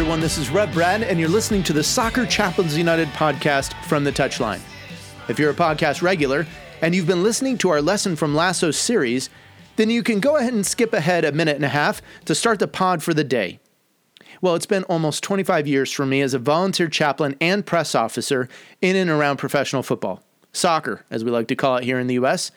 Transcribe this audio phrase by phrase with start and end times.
[0.00, 0.18] everyone.
[0.18, 4.10] This is Rev Brad, and you're listening to the Soccer Chaplains United podcast from the
[4.10, 4.62] Touchline.
[5.28, 6.46] If you're a podcast regular
[6.80, 9.28] and you've been listening to our Lesson from Lasso series,
[9.76, 12.60] then you can go ahead and skip ahead a minute and a half to start
[12.60, 13.60] the pod for the day.
[14.40, 18.48] Well, it's been almost 25 years for me as a volunteer chaplain and press officer
[18.80, 22.14] in and around professional football, soccer, as we like to call it here in the
[22.14, 22.52] US.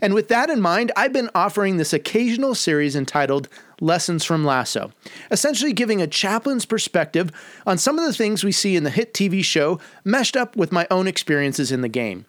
[0.00, 3.48] And with that in mind, I've been offering this occasional series entitled
[3.80, 4.92] Lessons from Lasso,
[5.30, 7.30] essentially giving a chaplain's perspective
[7.66, 10.72] on some of the things we see in the hit TV show meshed up with
[10.72, 12.26] my own experiences in the game.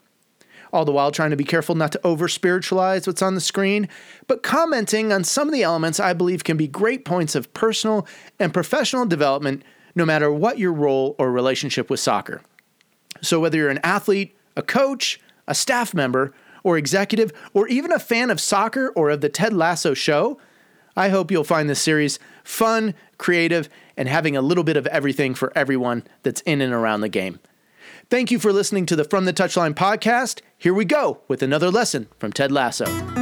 [0.72, 3.90] All the while trying to be careful not to over spiritualize what's on the screen,
[4.28, 8.08] but commenting on some of the elements I believe can be great points of personal
[8.40, 9.64] and professional development
[9.96, 12.42] no matter what your role or relationship with soccer.
[13.22, 16.34] So, whether you're an athlete, a coach, a staff member,
[16.64, 20.40] or executive, or even a fan of soccer or of the Ted Lasso show,
[20.96, 25.36] I hope you'll find this series fun, creative, and having a little bit of everything
[25.36, 27.40] for everyone that's in and around the game.
[28.10, 30.42] Thank you for listening to the From the Touchline podcast.
[30.58, 32.86] Here we go with another lesson from Ted Lasso.
[32.86, 33.16] He's found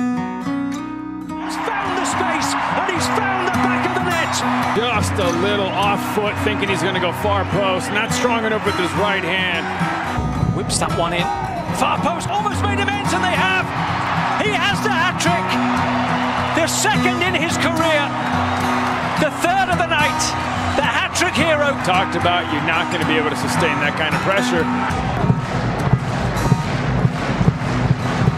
[1.97, 4.77] the space and he's found the back of the net.
[4.77, 7.91] Just a little off foot, thinking he's going to go far post.
[7.91, 10.55] Not strong enough with his right hand.
[10.55, 11.56] Whips that one in.
[11.77, 13.61] Far post, almost made him ends, and they have.
[14.41, 15.45] He has the hat trick.
[16.57, 18.01] The second in his career.
[19.21, 20.21] The third of the night.
[20.73, 21.77] The hat trick hero.
[21.85, 24.65] Talked about you're not going to be able to sustain that kind of pressure.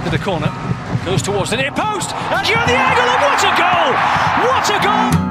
[0.04, 0.52] To the corner.
[1.08, 2.12] Goes towards the near post.
[2.36, 3.92] And you're the angle, and what a goal!
[4.52, 5.29] What a goal!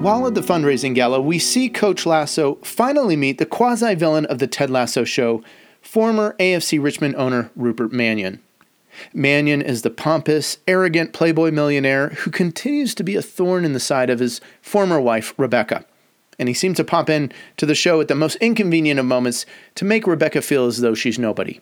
[0.00, 4.38] While at the fundraising gala, we see Coach Lasso finally meet the quasi villain of
[4.38, 5.42] the Ted Lasso show,
[5.82, 8.40] former AFC Richmond owner Rupert Mannion.
[9.12, 13.78] Mannion is the pompous, arrogant Playboy millionaire who continues to be a thorn in the
[13.78, 15.84] side of his former wife, Rebecca.
[16.38, 19.44] And he seems to pop in to the show at the most inconvenient of moments
[19.74, 21.60] to make Rebecca feel as though she's nobody.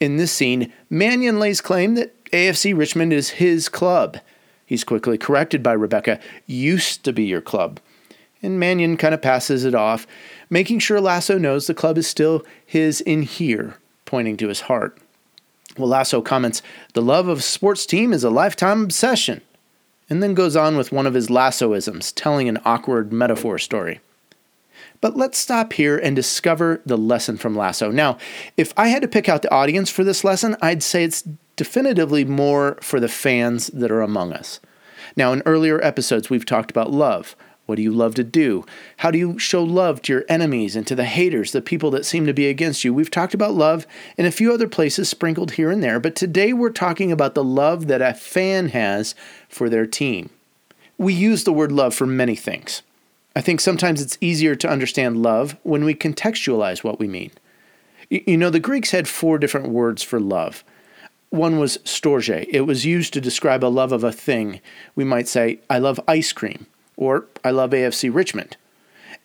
[0.00, 4.20] In this scene, Mannion lays claim that AFC Richmond is his club
[4.66, 7.80] He's quickly corrected by Rebecca, used to be your club.
[8.42, 10.06] And Mannion kind of passes it off,
[10.50, 14.98] making sure Lasso knows the club is still his in here, pointing to his heart.
[15.78, 16.62] Well, Lasso comments,
[16.94, 19.40] the love of sports team is a lifetime obsession,
[20.10, 24.00] and then goes on with one of his Lassoisms, telling an awkward metaphor story.
[25.00, 27.90] But let's stop here and discover the lesson from Lasso.
[27.90, 28.18] Now,
[28.56, 31.24] if I had to pick out the audience for this lesson, I'd say it's
[31.56, 34.60] definitively more for the fans that are among us.
[35.16, 37.34] Now, in earlier episodes, we've talked about love.
[37.64, 38.64] What do you love to do?
[38.98, 42.06] How do you show love to your enemies and to the haters, the people that
[42.06, 42.94] seem to be against you?
[42.94, 43.86] We've talked about love
[44.16, 47.42] in a few other places sprinkled here and there, but today we're talking about the
[47.42, 49.16] love that a fan has
[49.48, 50.30] for their team.
[50.96, 52.82] We use the word love for many things.
[53.34, 57.32] I think sometimes it's easier to understand love when we contextualize what we mean.
[58.08, 60.62] You know, the Greeks had four different words for love
[61.30, 62.46] one was storge.
[62.48, 64.60] It was used to describe a love of a thing.
[64.94, 66.66] We might say, I love ice cream,
[66.96, 68.56] or I love AFC Richmond.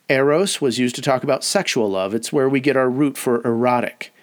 [0.09, 2.13] Eros was used to talk about sexual love.
[2.13, 4.13] It's where we get our root for erotic.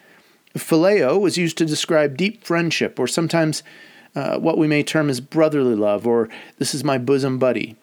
[0.56, 3.62] Phileo was used to describe deep friendship, or sometimes
[4.14, 6.28] uh, what we may term as brotherly love, or
[6.58, 7.76] this is my bosom buddy.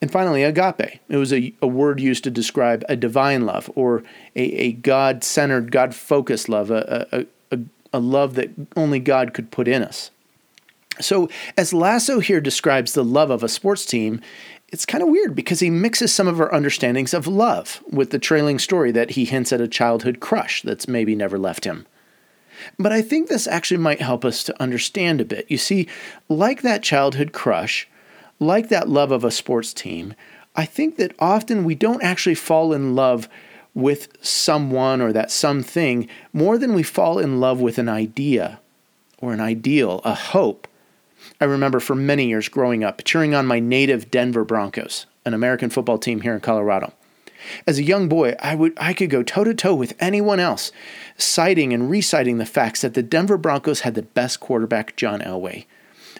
[0.00, 1.00] And finally, agape.
[1.08, 4.02] It was a, a word used to describe a divine love, or
[4.34, 7.26] a, a God centered, God focused love, a, a,
[7.92, 10.10] a love that only God could put in us.
[11.00, 14.20] So, as Lasso here describes the love of a sports team,
[14.68, 18.18] it's kind of weird because he mixes some of our understandings of love with the
[18.18, 21.86] trailing story that he hints at a childhood crush that's maybe never left him.
[22.78, 25.50] But I think this actually might help us to understand a bit.
[25.50, 25.88] You see,
[26.28, 27.88] like that childhood crush,
[28.38, 30.14] like that love of a sports team,
[30.54, 33.28] I think that often we don't actually fall in love
[33.74, 38.60] with someone or that something more than we fall in love with an idea
[39.18, 40.68] or an ideal, a hope.
[41.40, 45.70] I remember for many years growing up cheering on my native Denver Broncos, an American
[45.70, 46.92] football team here in Colorado.
[47.66, 50.70] As a young boy, I would I could go toe to toe with anyone else,
[51.16, 55.66] citing and reciting the facts that the Denver Broncos had the best quarterback, John Elway,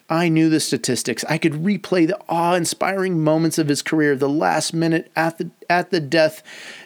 [0.08, 1.24] I knew the statistics.
[1.28, 5.50] I could replay the awe inspiring moments of his career, the last minute at the,
[5.70, 6.42] at the death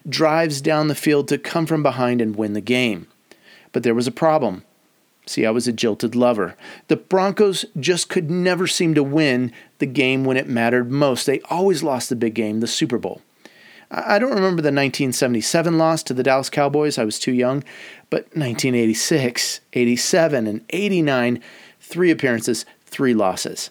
[0.08, 3.08] drives down the field to come from behind and win the game.
[3.72, 4.64] But there was a problem.
[5.26, 6.54] See, I was a jilted lover.
[6.86, 11.26] The Broncos just could never seem to win the game when it mattered most.
[11.26, 13.22] They always lost the big game, the Super Bowl.
[13.90, 17.62] I don't remember the 1977 loss to the Dallas Cowboys, I was too young,
[18.10, 21.40] but 1986, 87, and 89,
[21.80, 23.70] three appearances, three losses.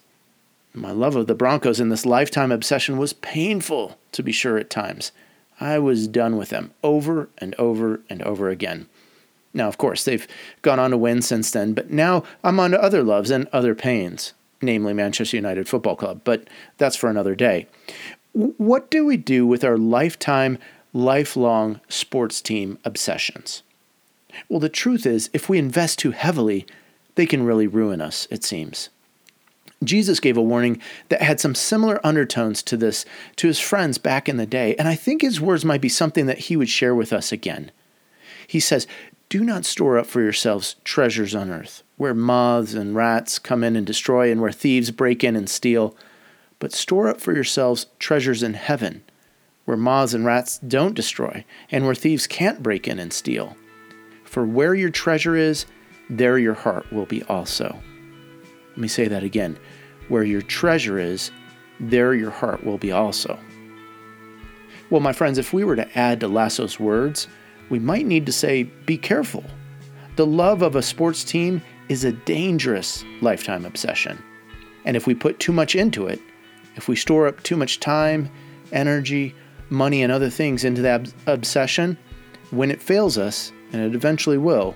[0.74, 4.70] My love of the Broncos in this lifetime obsession was painful, to be sure, at
[4.70, 5.12] times.
[5.60, 8.88] I was done with them over and over and over again.
[9.54, 10.28] Now, of course, they've
[10.62, 13.74] gone on to win since then, but now I'm on to other loves and other
[13.74, 16.46] pains, namely Manchester United Football Club, but
[16.78, 17.68] that's for another day.
[18.34, 20.58] What do we do with our lifetime,
[20.92, 23.64] lifelong sports team obsessions?
[24.50, 26.66] Well, the truth is, if we invest too heavily,
[27.16, 28.90] they can really ruin us, it seems.
[29.86, 33.06] Jesus gave a warning that had some similar undertones to this
[33.38, 36.26] to his friends back in the day, and I think his words might be something
[36.26, 37.72] that he would share with us again.
[38.48, 38.88] He says,
[39.30, 43.76] Do not store up for yourselves treasures on earth, where moths and rats come in
[43.76, 45.96] and destroy, and where thieves break in and steal,
[46.60, 49.04] but store up for yourselves treasures in heaven,
[49.66, 53.56] where moths and rats don't destroy, and where thieves can't break in and steal.
[54.24, 55.66] For where your treasure is,
[56.10, 57.80] there your heart will be also.
[58.75, 59.57] Let me say that again.
[60.10, 61.31] Where your treasure is,
[61.80, 63.39] there your heart will be also.
[64.89, 67.27] Well, my friends, if we were to add to Lasso's words,
[67.69, 69.44] we might need to say, be careful.
[70.16, 74.22] The love of a sports team is a dangerous lifetime obsession.
[74.86, 76.19] And if we put too much into it,
[76.75, 78.30] if we store up too much time,
[78.71, 79.33] energy,
[79.69, 81.98] money, and other things into that obsession,
[82.51, 84.75] when it fails us, and it eventually will,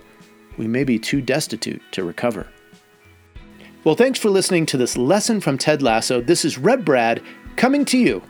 [0.57, 2.47] we may be too destitute to recover.
[3.85, 6.19] Well, thanks for listening to this lesson from Ted Lasso.
[6.19, 7.23] This is Rev Brad
[7.55, 8.21] coming to you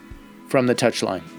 [0.47, 1.38] from the touchline.